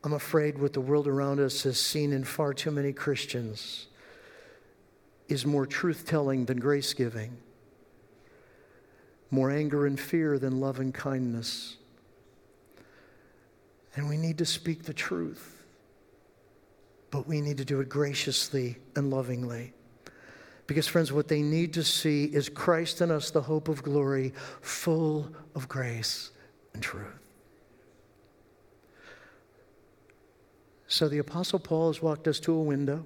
[0.04, 3.88] I'm afraid what the world around us has seen in far too many Christians
[5.28, 7.36] is more truth telling than grace giving,
[9.32, 11.78] more anger and fear than love and kindness.
[13.96, 15.66] And we need to speak the truth,
[17.10, 19.74] but we need to do it graciously and lovingly.
[20.68, 24.32] Because, friends, what they need to see is Christ in us, the hope of glory,
[24.62, 26.30] full of grace
[26.74, 27.06] and truth.
[30.88, 33.04] So the Apostle Paul has walked us to a window,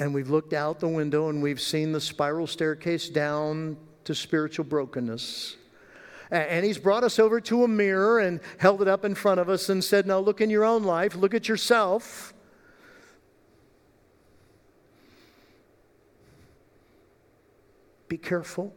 [0.00, 4.64] and we've looked out the window and we've seen the spiral staircase down to spiritual
[4.64, 5.56] brokenness.
[6.30, 9.48] And he's brought us over to a mirror and held it up in front of
[9.48, 12.34] us and said, Now look in your own life, look at yourself.
[18.08, 18.74] Be careful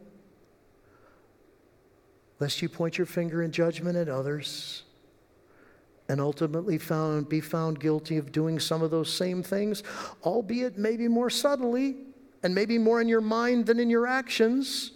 [2.40, 4.82] lest you point your finger in judgment at others
[6.08, 9.84] and ultimately found, be found guilty of doing some of those same things,
[10.24, 11.98] albeit maybe more subtly
[12.42, 14.92] and maybe more in your mind than in your actions.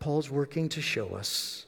[0.00, 1.64] Paul's working to show us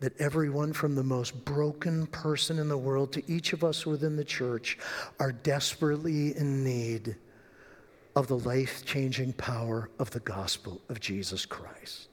[0.00, 4.16] that everyone from the most broken person in the world to each of us within
[4.16, 4.78] the church
[5.18, 7.16] are desperately in need
[8.18, 12.08] of the life changing power of the gospel of Jesus Christ.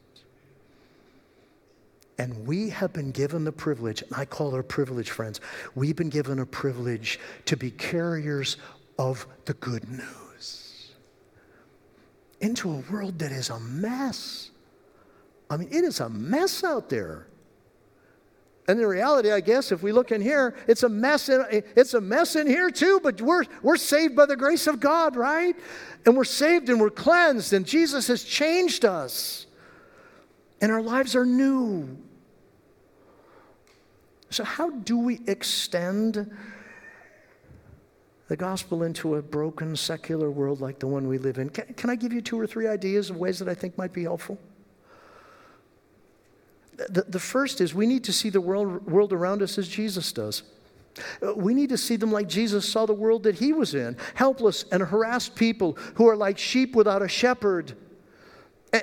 [2.19, 5.41] And we have been given the privilege, and I call it a privilege, friends,
[5.73, 8.57] we've been given a privilege to be carriers
[8.99, 10.91] of the good news
[12.39, 14.51] into a world that is a mess.
[15.49, 17.25] I mean, it is a mess out there.
[18.67, 21.93] And the reality, I guess, if we look in here, it's a mess in, it's
[21.93, 25.55] a mess in here too, but we're, we're saved by the grace of God, right?
[26.05, 29.45] And we're saved and we're cleansed, and Jesus has changed us.
[30.61, 31.95] And our lives are new.
[34.31, 36.31] So, how do we extend
[38.27, 41.49] the gospel into a broken secular world like the one we live in?
[41.49, 43.93] Can, can I give you two or three ideas of ways that I think might
[43.93, 44.39] be helpful?
[46.77, 50.11] The, the first is we need to see the world, world around us as Jesus
[50.11, 50.43] does.
[51.35, 54.65] We need to see them like Jesus saw the world that he was in helpless
[54.71, 57.75] and harassed people who are like sheep without a shepherd.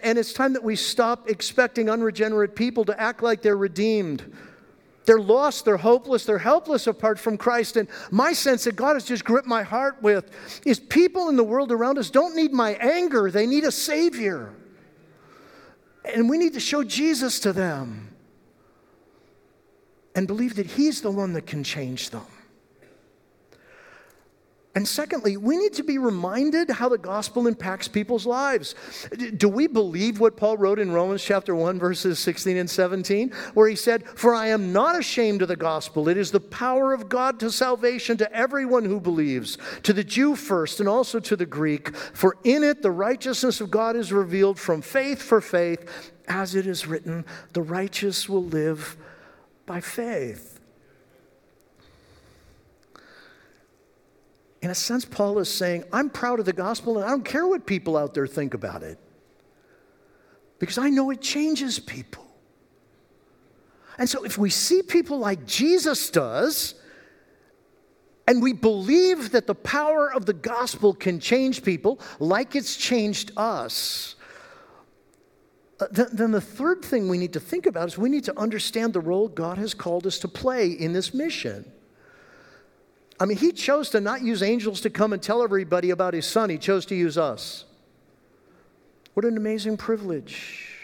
[0.03, 4.33] And it's time that we stop expecting unregenerate people to act like they're redeemed.
[5.05, 7.77] They're lost, they're hopeless, they're helpless apart from Christ.
[7.77, 10.31] And my sense that God has just gripped my heart with
[10.65, 14.55] is people in the world around us don't need my anger, they need a Savior.
[16.05, 18.09] And we need to show Jesus to them
[20.15, 22.27] and believe that He's the one that can change them.
[24.75, 28.75] And secondly, we need to be reminded how the gospel impacts people's lives.
[29.37, 33.69] Do we believe what Paul wrote in Romans chapter 1 verses 16 and 17 where
[33.69, 36.09] he said, "For I am not ashamed of the gospel.
[36.09, 40.35] It is the power of God to salvation to everyone who believes, to the Jew
[40.35, 44.59] first and also to the Greek, for in it the righteousness of God is revealed
[44.59, 48.97] from faith for faith, as it is written, the righteous will live
[49.67, 50.52] by faith."
[54.63, 57.47] In a sense, Paul is saying, I'm proud of the gospel and I don't care
[57.47, 58.99] what people out there think about it
[60.61, 62.25] because I know it changes people.
[63.99, 66.77] And so, if we see people like Jesus does,
[68.27, 73.33] and we believe that the power of the gospel can change people like it's changed
[73.37, 74.15] us,
[75.81, 78.93] uh, then the third thing we need to think about is we need to understand
[78.93, 81.71] the role God has called us to play in this mission.
[83.23, 86.27] I mean, he chose to not use angels to come and tell everybody about his
[86.27, 87.67] son, he chose to use us.
[89.15, 90.77] What an amazing privilege.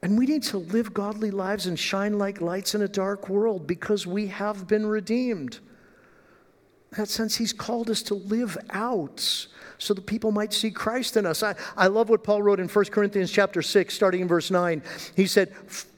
[0.00, 3.66] And we need to live godly lives and shine like lights in a dark world
[3.66, 5.58] because we have been redeemed.
[6.92, 9.46] In that sense, he's called us to live out
[9.76, 11.42] so that people might see Christ in us.
[11.42, 14.82] I, I love what Paul wrote in 1 Corinthians chapter 6, starting in verse 9.
[15.14, 15.52] He said,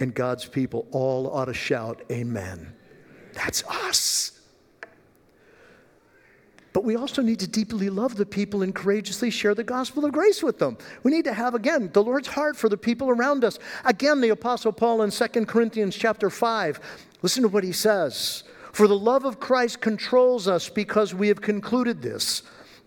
[0.00, 2.72] and God's people all ought to shout, Amen.
[3.34, 4.40] That's us.
[6.72, 10.12] But we also need to deeply love the people and courageously share the gospel of
[10.12, 10.78] grace with them.
[11.02, 13.58] We need to have, again, the Lord's heart for the people around us.
[13.84, 16.80] Again, the Apostle Paul in 2 Corinthians chapter 5,
[17.22, 18.44] listen to what he says.
[18.72, 22.42] For the love of Christ controls us because we have concluded this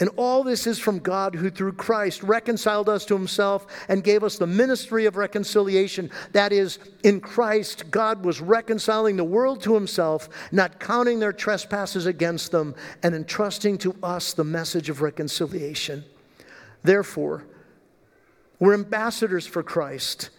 [0.00, 4.22] And all this is from God who, through Christ, reconciled us to himself and gave
[4.22, 6.10] us the ministry of reconciliation.
[6.32, 12.06] That is, in Christ, God was reconciling the world to himself, not counting their trespasses
[12.06, 16.04] against them, and entrusting to us the message of reconciliation.
[16.84, 17.44] Therefore,
[18.60, 20.30] we're ambassadors for Christ,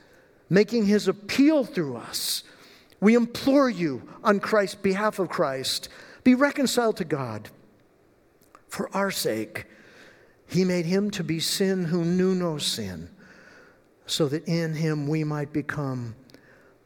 [0.49, 2.43] making his appeal through us.
[3.01, 5.89] We implore you, on Christ's behalf of Christ,
[6.23, 7.49] be reconciled to God.
[8.69, 9.65] For our sake,
[10.47, 13.09] he made him to be sin who knew no sin,
[14.05, 16.15] so that in him we might become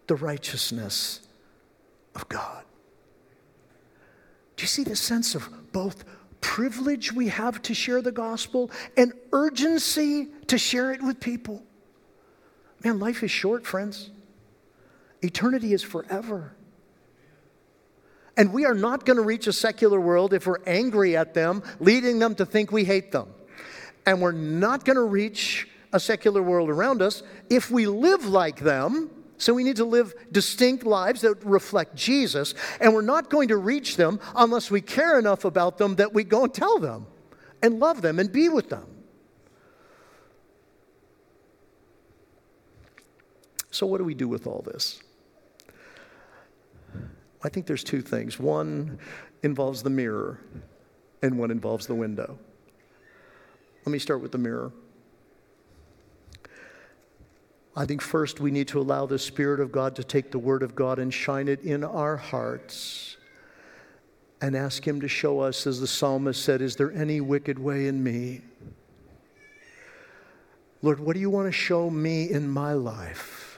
[0.07, 1.21] the righteousness
[2.15, 2.63] of God.
[4.55, 6.03] Do you see the sense of both
[6.41, 11.63] privilege we have to share the gospel and urgency to share it with people?
[12.83, 14.11] Man, life is short, friends.
[15.21, 16.53] Eternity is forever.
[18.35, 21.61] And we are not going to reach a secular world if we're angry at them,
[21.79, 23.27] leading them to think we hate them.
[24.05, 28.59] And we're not going to reach a secular world around us if we live like
[28.59, 33.49] them, So we need to live distinct lives that reflect Jesus, and we're not going
[33.49, 37.07] to reach them unless we care enough about them that we go and tell them
[37.61, 38.85] and love them and be with them.
[43.69, 45.01] So, what do we do with all this?
[47.43, 48.39] I think there's two things.
[48.39, 48.99] One
[49.43, 50.39] involves the mirror,
[51.21, 52.39] and one involves the window.
[53.85, 54.71] Let me start with the mirror.
[57.75, 60.63] I think first we need to allow the Spirit of God to take the Word
[60.63, 63.17] of God and shine it in our hearts
[64.41, 67.87] and ask Him to show us, as the psalmist said, Is there any wicked way
[67.87, 68.41] in me?
[70.81, 73.52] Lord, what do you want to show me in my life?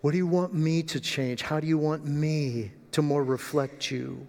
[0.00, 1.42] What do you want me to change?
[1.42, 4.28] How do you want me to more reflect you?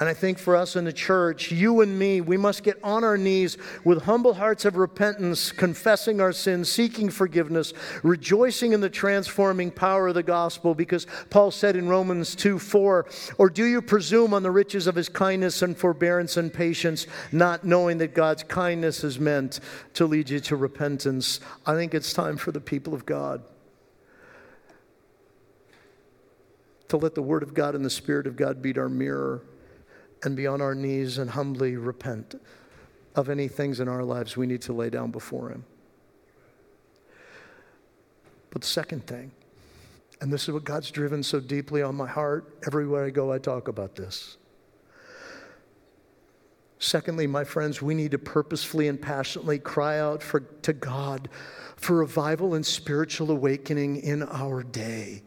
[0.00, 3.02] And I think for us in the church, you and me, we must get on
[3.02, 7.72] our knees with humble hearts of repentance, confessing our sins, seeking forgiveness,
[8.04, 10.72] rejoicing in the transforming power of the gospel.
[10.72, 13.06] Because Paul said in Romans 2 4,
[13.38, 17.64] Or do you presume on the riches of his kindness and forbearance and patience, not
[17.64, 19.58] knowing that God's kindness is meant
[19.94, 21.40] to lead you to repentance?
[21.66, 23.42] I think it's time for the people of God
[26.88, 29.42] to let the Word of God and the Spirit of God beat our mirror
[30.24, 32.40] and be on our knees and humbly repent
[33.14, 35.64] of any things in our lives we need to lay down before Him.
[38.50, 39.30] But the second thing,
[40.20, 43.38] and this is what God's driven so deeply on my heart, everywhere I go, I
[43.38, 44.36] talk about this.
[46.80, 51.28] Secondly, my friends, we need to purposefully and passionately cry out for, to God
[51.76, 55.22] for revival and spiritual awakening in our day.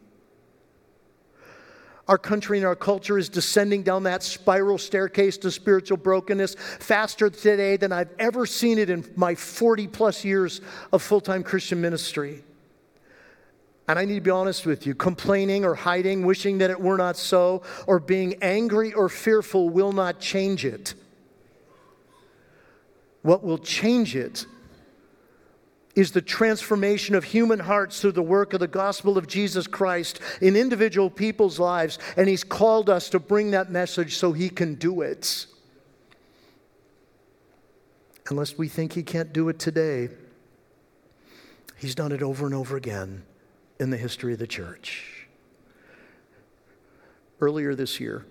[2.08, 7.30] Our country and our culture is descending down that spiral staircase to spiritual brokenness faster
[7.30, 10.60] today than I've ever seen it in my 40 plus years
[10.92, 12.42] of full time Christian ministry.
[13.86, 16.96] And I need to be honest with you complaining or hiding, wishing that it were
[16.96, 20.94] not so, or being angry or fearful will not change it.
[23.22, 24.46] What will change it
[25.94, 30.20] is the transformation of human hearts through the work of the gospel of Jesus Christ
[30.40, 31.98] in individual people's lives.
[32.16, 35.46] And He's called us to bring that message so He can do it.
[38.30, 40.08] Unless we think He can't do it today,
[41.76, 43.24] He's done it over and over again
[43.78, 45.26] in the history of the church.
[47.40, 48.24] Earlier this year,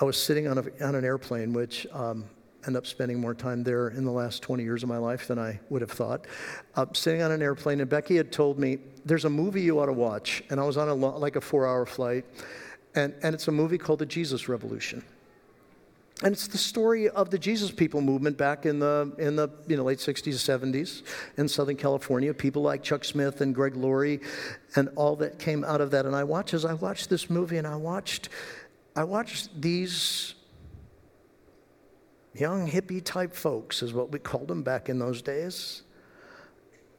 [0.00, 2.26] I was sitting on, a, on an airplane, which um,
[2.66, 5.38] end up spending more time there in the last 20 years of my life than
[5.38, 6.26] I would have thought.
[6.74, 9.86] Uh, sitting on an airplane, and Becky had told me, There's a movie you ought
[9.86, 10.42] to watch.
[10.50, 12.24] And I was on a lo- like a four hour flight,
[12.94, 15.02] and, and it's a movie called The Jesus Revolution.
[16.22, 19.76] And it's the story of the Jesus People movement back in the, in the you
[19.78, 21.02] know, late 60s, 70s
[21.38, 22.34] in Southern California.
[22.34, 24.20] People like Chuck Smith and Greg Laurie
[24.76, 26.04] and all that came out of that.
[26.04, 28.28] And I watched, as I watched this movie, and I watched,
[28.94, 30.34] I watched these
[32.34, 35.82] young hippie type folks, is what we called them back in those days.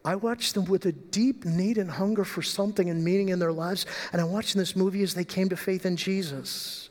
[0.03, 3.51] I watched them with a deep need and hunger for something and meaning in their
[3.51, 3.85] lives.
[4.11, 6.89] And I watched in this movie as they came to faith in Jesus.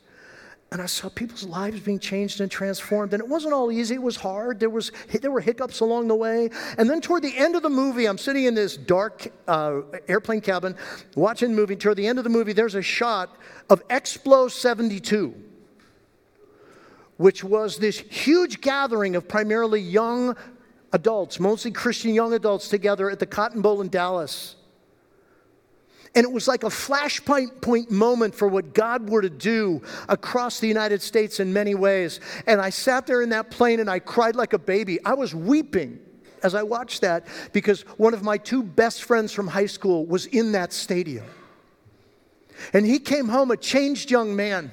[0.71, 3.13] And I saw people's lives being changed and transformed.
[3.13, 4.61] And it wasn't all easy, it was hard.
[4.61, 6.49] There, was, there were hiccups along the way.
[6.77, 10.39] And then toward the end of the movie, I'm sitting in this dark uh, airplane
[10.39, 10.77] cabin
[11.15, 11.75] watching the movie.
[11.75, 13.35] Toward the end of the movie, there's a shot
[13.69, 15.35] of Explo 72
[17.21, 20.35] which was this huge gathering of primarily young
[20.91, 24.55] adults, mostly Christian young adults, together at the Cotton Bowl in Dallas.
[26.15, 30.59] And it was like a flashpoint point moment for what God were to do across
[30.59, 32.19] the United States in many ways.
[32.47, 34.99] And I sat there in that plane and I cried like a baby.
[35.05, 35.99] I was weeping
[36.41, 40.25] as I watched that because one of my two best friends from high school was
[40.25, 41.25] in that stadium.
[42.73, 44.71] And he came home a changed young man.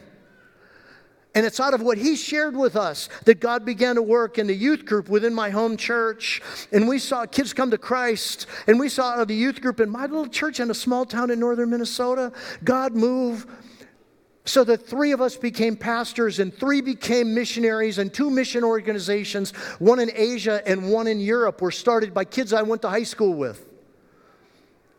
[1.34, 4.46] And it's out of what he shared with us that God began to work in
[4.46, 6.40] the youth group within my home church.
[6.72, 8.46] And we saw kids come to Christ.
[8.66, 11.38] And we saw the youth group in my little church in a small town in
[11.38, 12.32] northern Minnesota,
[12.64, 13.46] God move
[14.48, 19.50] so that three of us became pastors and three became missionaries and two mission organizations
[19.78, 23.02] one in asia and one in europe were started by kids i went to high
[23.02, 23.67] school with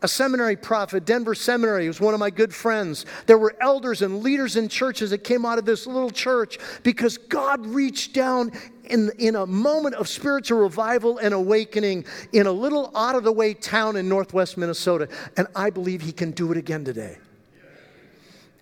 [0.01, 3.05] a seminary prophet, Denver Seminary, was one of my good friends.
[3.25, 7.17] There were elders and leaders in churches that came out of this little church because
[7.17, 8.51] God reached down
[8.85, 13.31] in, in a moment of spiritual revival and awakening in a little out of the
[13.31, 15.09] way town in northwest Minnesota.
[15.35, 17.17] And I believe He can do it again today.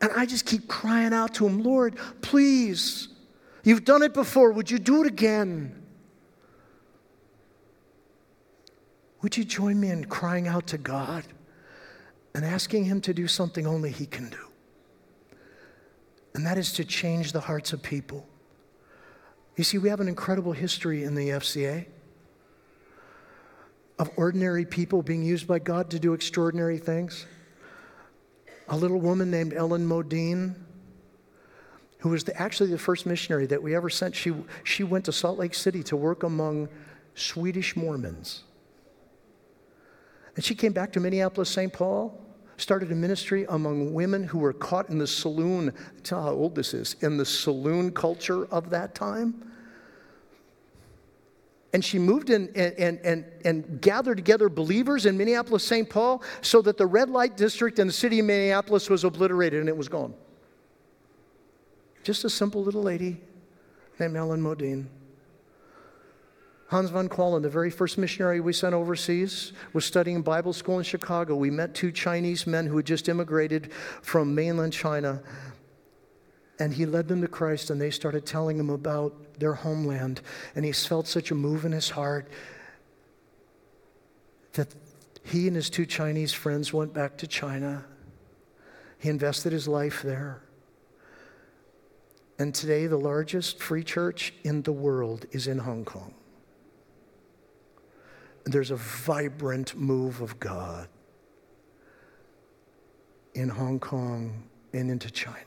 [0.02, 3.10] And I just keep crying out to Him, Lord, please,
[3.64, 4.52] you've done it before.
[4.52, 5.77] Would you do it again?
[9.22, 11.24] Would you join me in crying out to God
[12.36, 14.38] and asking Him to do something only He can do?
[16.36, 18.28] And that is to change the hearts of people.
[19.56, 21.88] You see, we have an incredible history in the EFCA
[23.98, 27.26] of ordinary people being used by God to do extraordinary things.
[28.70, 30.54] A little woman named Ellen Modine,
[32.00, 35.12] who was the, actually the first missionary that we ever sent, she, she went to
[35.12, 36.70] Salt Lake City to work among
[37.16, 38.44] Swedish Mormons.
[40.38, 41.74] And she came back to Minneapolis, St.
[41.74, 42.24] Paul,
[42.58, 45.74] started a ministry among women who were caught in the saloon.
[46.04, 49.52] Tell how old this is in the saloon culture of that time.
[51.74, 55.90] And she moved in and, and, and, and gathered together believers in Minneapolis, St.
[55.90, 59.68] Paul, so that the red light district in the city of Minneapolis was obliterated and
[59.68, 60.14] it was gone.
[62.04, 63.20] Just a simple little lady
[64.00, 64.86] named Ellen Modine.
[66.68, 70.84] Hans von Qualen, the very first missionary we sent overseas, was studying Bible school in
[70.84, 71.36] Chicago.
[71.36, 75.22] We met two Chinese men who had just immigrated from mainland China.
[76.60, 80.22] And he led them to Christ, and they started telling him about their homeland.
[80.56, 82.28] And he felt such a move in his heart
[84.54, 84.68] that
[85.24, 87.86] he and his two Chinese friends went back to China.
[89.00, 90.42] He invested his life there.
[92.40, 96.14] And today, the largest free church in the world is in Hong Kong
[98.54, 100.88] there's a vibrant move of God
[103.34, 104.44] in Hong Kong
[104.74, 105.38] and into China.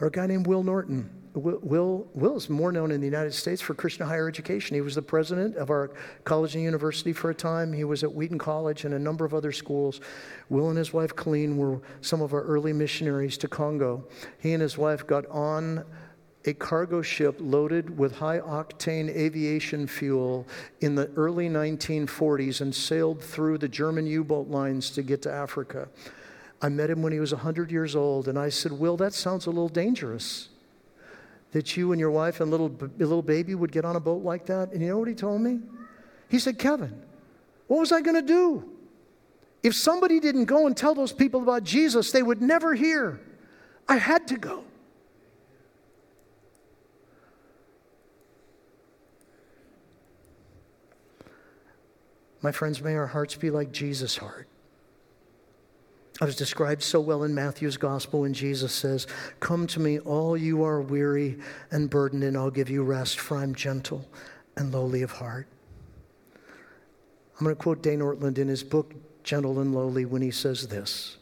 [0.00, 1.10] Or a guy named Will Norton.
[1.34, 4.74] Will, Will, is more known in the United States for Christian higher education.
[4.74, 5.90] He was the president of our
[6.24, 7.72] college and university for a time.
[7.72, 10.00] He was at Wheaton College and a number of other schools.
[10.48, 14.06] Will and his wife Colleen were some of our early missionaries to Congo.
[14.38, 15.84] He and his wife got on
[16.46, 20.46] a cargo ship loaded with high octane aviation fuel
[20.80, 25.32] in the early 1940s and sailed through the German U boat lines to get to
[25.32, 25.88] Africa.
[26.62, 29.46] I met him when he was 100 years old, and I said, Will, that sounds
[29.46, 30.48] a little dangerous.
[31.52, 34.46] That you and your wife and little, little baby would get on a boat like
[34.46, 34.72] that.
[34.72, 35.60] And you know what he told me?
[36.28, 37.02] He said, Kevin,
[37.66, 38.70] what was I going to do?
[39.62, 43.20] If somebody didn't go and tell those people about Jesus, they would never hear.
[43.88, 44.65] I had to go.
[52.46, 54.46] My friends, may our hearts be like Jesus' heart.
[56.20, 59.08] I was described so well in Matthew's gospel when Jesus says,
[59.40, 61.40] Come to me, all you are weary
[61.72, 64.08] and burdened, and I'll give you rest, for I'm gentle
[64.56, 65.48] and lowly of heart.
[66.36, 68.94] I'm going to quote Dane Ortlund in his book,
[69.24, 71.16] Gentle and Lowly, when he says this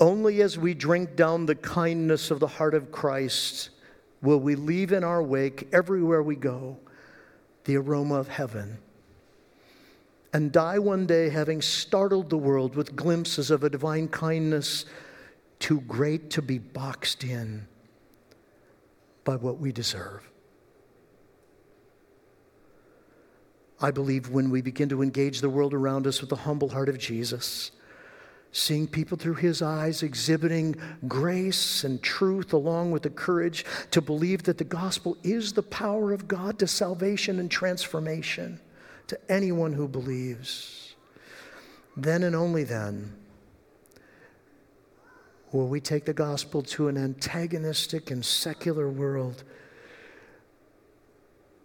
[0.00, 3.70] Only as we drink down the kindness of the heart of Christ
[4.20, 6.76] will we leave in our wake, everywhere we go,
[7.66, 8.78] the aroma of heaven
[10.32, 14.84] and die one day having startled the world with glimpses of a divine kindness
[15.58, 17.66] too great to be boxed in
[19.24, 20.28] by what we deserve.
[23.80, 26.88] I believe when we begin to engage the world around us with the humble heart
[26.88, 27.70] of Jesus,
[28.52, 30.76] seeing people through his eyes, exhibiting
[31.08, 36.12] grace and truth along with the courage to believe that the gospel is the power
[36.12, 38.60] of God to salvation and transformation
[39.10, 40.94] to anyone who believes.
[41.96, 43.12] Then and only then
[45.50, 49.42] will we take the gospel to an antagonistic and secular world.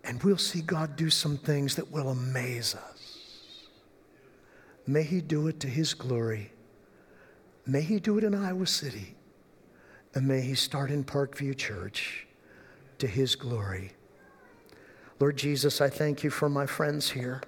[0.03, 3.67] And we'll see God do some things that will amaze us.
[4.87, 6.51] May He do it to His glory.
[7.67, 9.13] May He do it in Iowa City.
[10.15, 12.25] And may He start in Parkview Church
[12.97, 13.91] to His glory.
[15.19, 17.41] Lord Jesus, I thank you for my friends here.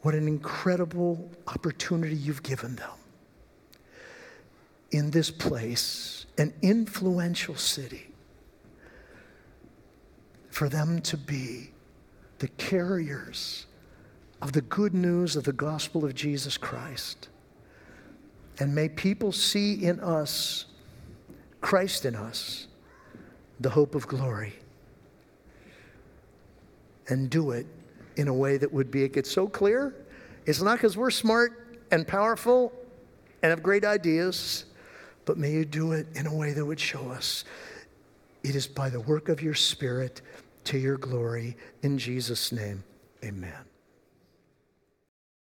[0.00, 2.90] What an incredible opportunity you've given them
[4.90, 8.08] in this place, an influential city,
[10.50, 11.70] for them to be
[12.38, 13.66] the carriers
[14.40, 17.28] of the good news of the gospel of Jesus Christ.
[18.58, 20.66] And may people see in us,
[21.60, 22.68] Christ in us,
[23.60, 24.54] the hope of glory
[27.08, 27.66] and do it
[28.16, 29.94] in a way that would be, it gets so clear.
[30.46, 32.72] It's not because we're smart and powerful
[33.42, 34.66] and have great ideas,
[35.24, 37.44] but may you do it in a way that would show us
[38.42, 40.20] it is by the work of your Spirit
[40.64, 41.56] to your glory.
[41.82, 42.84] In Jesus' name,
[43.24, 43.73] amen.